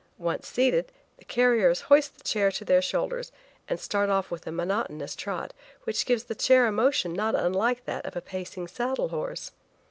[0.17, 3.31] Once seated, the carriers hoist the chair to their shoulders
[3.69, 7.85] and start off with a monotonous trot, which gives the chair a motion not unlike
[7.85, 9.51] that of a pacing saddle horse.